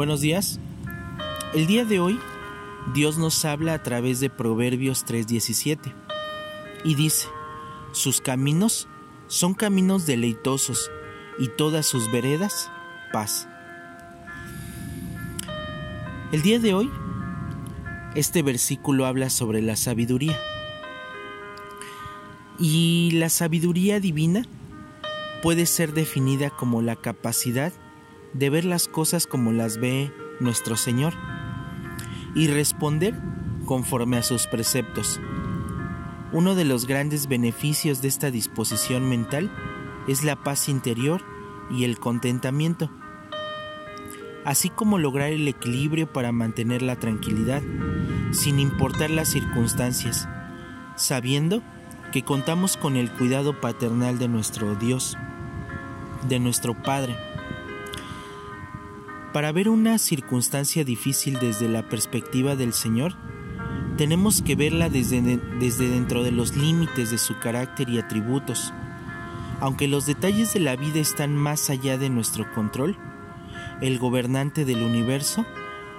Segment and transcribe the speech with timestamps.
[0.00, 0.58] Buenos días.
[1.52, 2.18] El día de hoy
[2.94, 5.92] Dios nos habla a través de Proverbios 3:17
[6.84, 7.28] y dice,
[7.92, 8.88] sus caminos
[9.26, 10.90] son caminos deleitosos
[11.38, 12.72] y todas sus veredas
[13.12, 13.46] paz.
[16.32, 16.90] El día de hoy,
[18.14, 20.40] este versículo habla sobre la sabiduría.
[22.58, 24.46] Y la sabiduría divina
[25.42, 27.74] puede ser definida como la capacidad
[28.32, 31.14] de ver las cosas como las ve nuestro Señor
[32.34, 33.14] y responder
[33.64, 35.20] conforme a sus preceptos.
[36.32, 39.50] Uno de los grandes beneficios de esta disposición mental
[40.06, 41.22] es la paz interior
[41.70, 42.90] y el contentamiento,
[44.44, 47.62] así como lograr el equilibrio para mantener la tranquilidad,
[48.32, 50.28] sin importar las circunstancias,
[50.96, 51.62] sabiendo
[52.12, 55.16] que contamos con el cuidado paternal de nuestro Dios,
[56.28, 57.16] de nuestro Padre,
[59.32, 63.14] para ver una circunstancia difícil desde la perspectiva del Señor,
[63.96, 65.20] tenemos que verla desde,
[65.58, 68.72] desde dentro de los límites de su carácter y atributos.
[69.60, 72.96] Aunque los detalles de la vida están más allá de nuestro control,
[73.80, 75.44] el gobernante del universo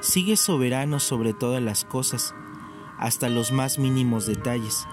[0.00, 2.34] sigue soberano sobre todas las cosas,
[2.98, 4.86] hasta los más mínimos detalles.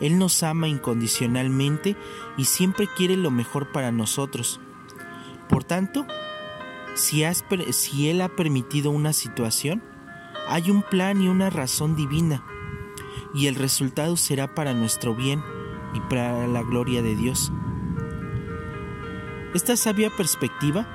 [0.00, 1.96] Él nos ama incondicionalmente
[2.36, 4.60] y siempre quiere lo mejor para nosotros.
[5.48, 6.06] Por tanto,
[6.98, 9.82] si, Él ha permitido una situación,
[10.48, 12.44] hay un plan y una razón divina,
[13.34, 15.42] y el resultado será para nuestro bien
[15.94, 17.52] y para la gloria de Dios.
[19.54, 20.86] Esta sabia perspectiva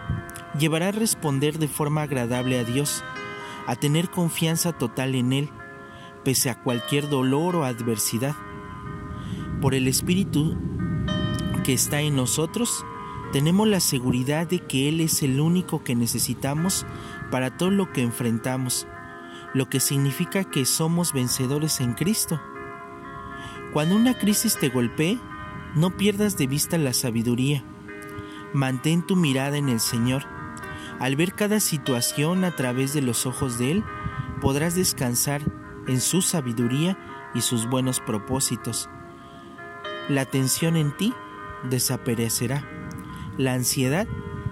[0.60, 3.04] llevará a responder de forma agradable a Dios,
[3.66, 5.50] a tener confianza total en Él,
[6.24, 8.36] pese a cualquier dolor o adversidad.
[9.62, 10.58] Por el Espíritu
[11.64, 12.86] que está en nosotros,
[13.34, 16.86] tenemos la seguridad de que Él es el único que necesitamos
[17.32, 18.86] para todo lo que enfrentamos,
[19.56, 22.40] lo que significa que somos vencedores en Cristo.
[23.74, 25.18] Cuando una crisis te golpee,
[25.74, 27.64] no pierdas de vista la sabiduría.
[28.54, 30.26] Mantén tu mirada en el Señor.
[31.00, 33.84] Al ver cada situación a través de los ojos de Él,
[34.42, 35.42] podrás descansar
[35.88, 37.00] en su sabiduría
[37.34, 38.92] y sus buenos propósitos.
[40.08, 41.16] La tensión en ti
[41.68, 42.73] desaparecerá
[43.38, 44.08] la ansiedad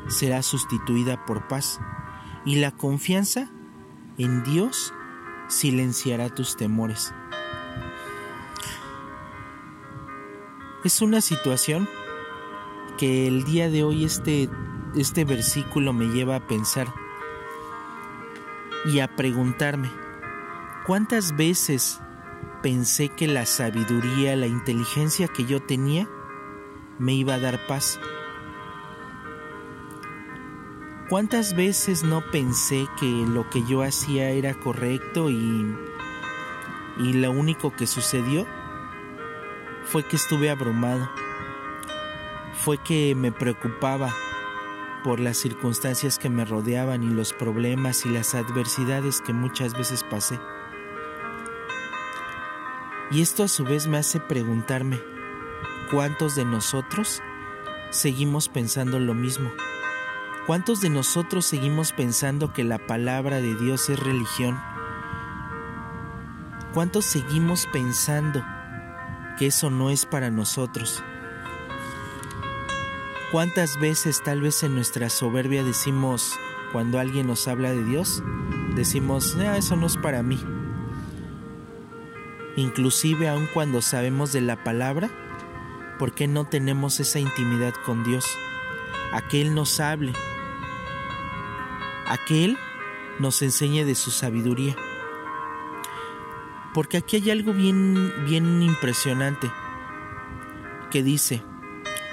[0.08, 1.80] será sustituida por paz
[2.46, 3.50] y la confianza
[4.18, 4.94] en Dios
[5.48, 7.14] silenciará tus temores.
[10.84, 11.88] Es una situación
[12.98, 14.50] que el día de hoy este,
[14.96, 16.92] este versículo me lleva a pensar
[18.86, 19.92] y a preguntarme,
[20.88, 22.00] ¿cuántas veces
[22.64, 26.10] pensé que la sabiduría, la inteligencia que yo tenía
[26.98, 28.00] me iba a dar paz?
[31.12, 35.76] ¿Cuántas veces no pensé que lo que yo hacía era correcto y,
[37.00, 38.48] y lo único que sucedió
[39.84, 41.12] fue que estuve abrumado?
[42.54, 44.16] Fue que me preocupaba
[45.04, 50.06] por las circunstancias que me rodeaban y los problemas y las adversidades que muchas veces
[50.06, 50.40] pasé.
[53.12, 54.98] Y esto a su vez me hace preguntarme,
[55.92, 57.22] ¿cuántos de nosotros
[57.90, 59.52] seguimos pensando lo mismo?
[60.48, 64.60] ¿Cuántos de nosotros seguimos pensando que la palabra de Dios es religión?
[66.74, 68.44] ¿Cuántos seguimos pensando
[69.38, 71.04] que eso no es para nosotros?
[73.32, 76.40] ¿Cuántas veces tal vez en nuestra soberbia decimos,
[76.72, 78.24] cuando alguien nos habla de Dios,
[78.76, 80.44] decimos, no, eso no es para mí?
[82.56, 85.12] Inclusive aun cuando sabemos de la palabra,
[86.00, 88.26] ¿por qué no tenemos esa intimidad con Dios?
[89.12, 90.14] A que Él nos hable,
[92.08, 92.58] a que Él
[93.20, 94.76] nos enseñe de su sabiduría.
[96.74, 99.52] Porque aquí hay algo bien, bien impresionante
[100.90, 101.44] que dice,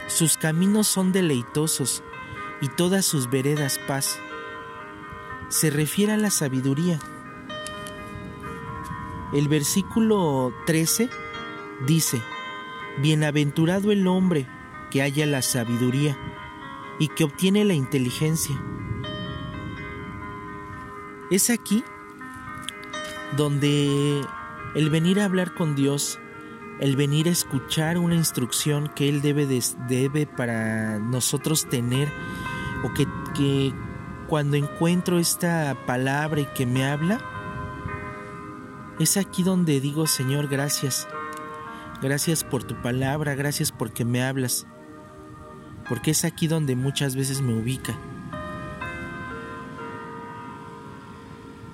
[0.07, 2.03] sus caminos son deleitosos
[2.61, 4.19] y todas sus veredas paz.
[5.49, 6.99] Se refiere a la sabiduría.
[9.33, 11.11] El versículo 13
[11.87, 12.23] dice,
[12.99, 14.49] Bienaventurado el hombre
[14.91, 16.17] que haya la sabiduría
[16.99, 18.61] y que obtiene la inteligencia
[21.31, 21.85] es aquí
[23.37, 24.23] donde
[24.75, 26.19] el venir a hablar con Dios,
[26.81, 29.47] el venir a escuchar una instrucción que Él debe,
[29.89, 32.09] debe para nosotros tener,
[32.83, 33.75] o que, que
[34.27, 37.21] cuando encuentro esta palabra y que me habla,
[38.99, 41.07] es aquí donde digo, Señor, gracias.
[42.01, 44.67] Gracias por tu palabra, gracias porque me hablas.
[45.89, 47.97] Porque es aquí donde muchas veces me ubica.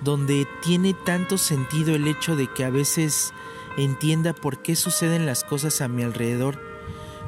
[0.04, 3.32] donde tiene tanto sentido el hecho de que a veces
[3.78, 6.60] entienda por qué suceden las cosas a mi alrededor,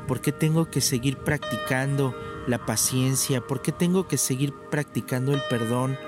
[0.07, 2.15] por qué tengo que seguir practicando
[2.47, 5.99] la paciencia, por qué tengo que seguir practicando el perdón,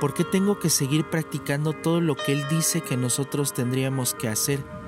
[0.00, 4.28] por qué tengo que seguir practicando todo lo que Él dice que nosotros tendríamos que
[4.28, 4.79] hacer.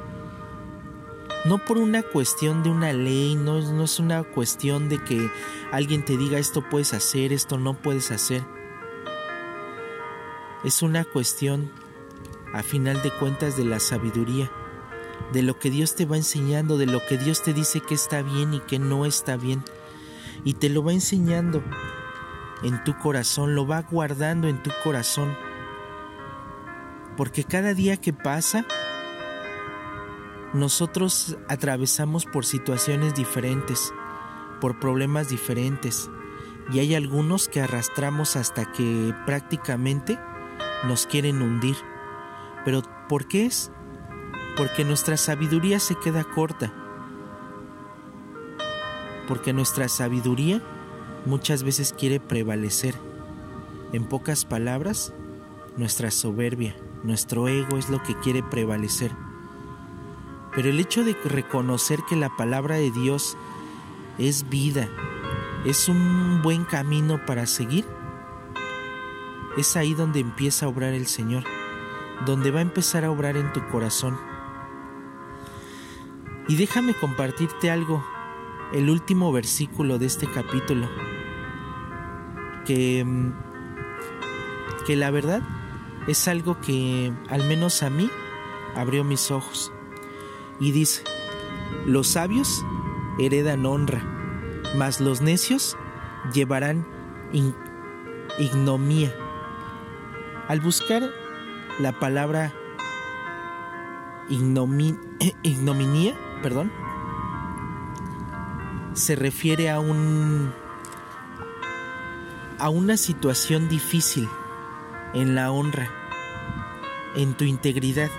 [1.45, 5.29] No por una cuestión de una ley, no, no es una cuestión de que
[5.73, 8.45] alguien te diga esto puedes hacer, esto no puedes hacer.
[10.63, 11.73] Es una cuestión,
[12.53, 14.53] a final de cuentas, de la sabiduría,
[15.33, 18.23] de lo que Dios te va enseñando, de lo que Dios te dice que está
[18.23, 19.65] bien y que no está bien.
[20.45, 21.65] Y te lo va enseñando
[22.63, 25.37] en tu corazón, lo va guardando en tu corazón.
[27.17, 28.65] Porque cada día que pasa,
[30.53, 33.93] nosotros atravesamos por situaciones diferentes,
[34.61, 36.11] por problemas diferentes,
[36.73, 40.19] y hay algunos que arrastramos hasta que prácticamente
[40.85, 41.77] nos quieren hundir.
[42.65, 43.71] Pero ¿por qué es?
[44.57, 46.73] Porque nuestra sabiduría se queda corta.
[49.27, 50.63] Porque nuestra sabiduría
[51.27, 52.95] muchas veces quiere prevalecer.
[53.93, 55.13] En pocas palabras,
[55.77, 59.13] nuestra soberbia, nuestro ego es lo que quiere prevalecer.
[60.55, 63.37] Pero el hecho de reconocer que la palabra de Dios
[64.19, 64.89] es vida,
[65.65, 67.87] es un buen camino para seguir,
[69.57, 71.45] es ahí donde empieza a obrar el Señor,
[72.27, 74.19] donde va a empezar a obrar en tu corazón.
[76.49, 78.05] Y déjame compartirte algo,
[78.73, 80.89] el último versículo de este capítulo,
[82.67, 83.33] que, mm,
[84.87, 85.43] que la verdad
[86.07, 88.11] es algo que al menos a mí
[88.75, 89.73] abrió mis ojos.
[90.63, 91.03] Y dice,
[91.87, 92.65] los sabios
[93.19, 94.01] heredan honra,
[94.77, 95.77] mas los necios
[96.33, 96.87] llevarán
[98.39, 99.13] ignomía.
[100.47, 101.03] Al buscar
[101.81, 102.53] la palabra
[105.43, 106.71] ignominia, perdón,
[108.95, 110.53] se refiere a un
[112.61, 114.29] a una situación difícil
[115.13, 115.91] en la honra,
[117.17, 118.11] en tu integridad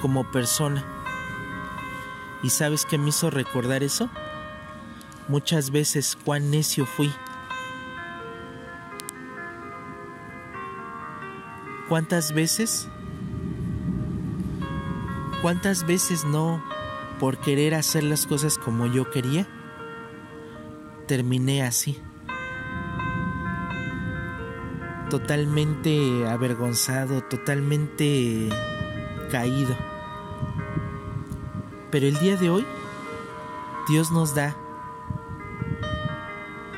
[0.00, 0.97] como persona.
[2.42, 4.08] ¿Y sabes qué me hizo recordar eso?
[5.28, 7.12] Muchas veces cuán necio fui
[11.88, 12.86] ¿Cuántas veces?
[15.40, 16.62] ¿Cuántas veces no,
[17.18, 19.46] por querer hacer las cosas como yo quería,
[21.06, 21.98] terminé así?
[25.08, 28.50] Totalmente avergonzado, totalmente
[29.30, 29.74] caído.
[31.90, 32.66] Pero el día de hoy,
[33.88, 34.56] Dios nos da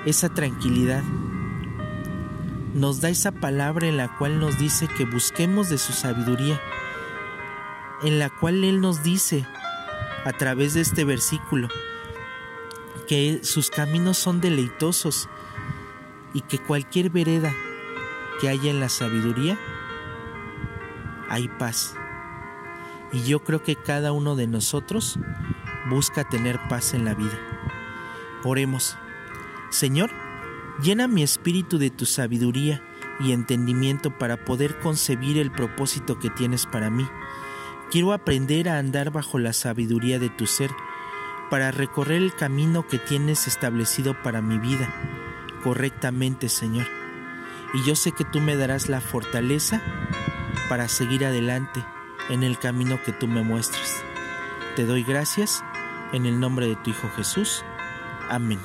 [0.06, 1.02] esa tranquilidad
[2.74, 6.60] nos da esa palabra en la cual nos dice que busquemos de su sabiduría,
[8.02, 9.46] en la cual Él nos dice
[10.24, 11.68] a través de este versículo
[13.08, 15.28] que sus caminos son deleitosos
[16.32, 17.52] y que cualquier vereda
[18.40, 19.58] que haya en la sabiduría,
[21.28, 21.94] hay paz.
[23.12, 25.18] Y yo creo que cada uno de nosotros
[25.88, 27.38] busca tener paz en la vida.
[28.44, 28.96] Oremos.
[29.70, 30.10] Señor,
[30.82, 32.82] Llena mi espíritu de tu sabiduría
[33.18, 37.06] y entendimiento para poder concebir el propósito que tienes para mí.
[37.90, 40.70] Quiero aprender a andar bajo la sabiduría de tu ser,
[41.50, 44.94] para recorrer el camino que tienes establecido para mi vida,
[45.62, 46.86] correctamente, Señor.
[47.74, 49.82] Y yo sé que tú me darás la fortaleza
[50.70, 51.84] para seguir adelante
[52.30, 54.02] en el camino que tú me muestras.
[54.76, 55.62] Te doy gracias
[56.12, 57.64] en el nombre de tu Hijo Jesús.
[58.28, 58.60] Amén.